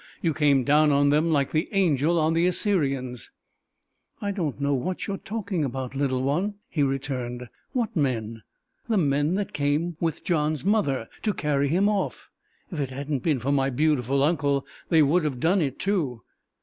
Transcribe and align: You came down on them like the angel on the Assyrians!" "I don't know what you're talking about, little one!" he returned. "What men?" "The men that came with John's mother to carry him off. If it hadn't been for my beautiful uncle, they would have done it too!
You 0.19 0.33
came 0.33 0.63
down 0.63 0.91
on 0.91 1.09
them 1.09 1.29
like 1.29 1.51
the 1.51 1.69
angel 1.73 2.17
on 2.17 2.33
the 2.33 2.47
Assyrians!" 2.47 3.29
"I 4.19 4.31
don't 4.31 4.59
know 4.59 4.73
what 4.73 5.05
you're 5.05 5.19
talking 5.19 5.63
about, 5.63 5.93
little 5.93 6.23
one!" 6.23 6.55
he 6.67 6.81
returned. 6.81 7.49
"What 7.73 7.95
men?" 7.95 8.41
"The 8.89 8.97
men 8.97 9.35
that 9.35 9.53
came 9.53 9.97
with 9.99 10.23
John's 10.23 10.65
mother 10.65 11.07
to 11.21 11.35
carry 11.35 11.67
him 11.67 11.87
off. 11.87 12.31
If 12.71 12.79
it 12.79 12.89
hadn't 12.89 13.21
been 13.21 13.37
for 13.37 13.51
my 13.51 13.69
beautiful 13.69 14.23
uncle, 14.23 14.65
they 14.89 15.03
would 15.03 15.23
have 15.23 15.39
done 15.39 15.61
it 15.61 15.77
too! 15.77 16.23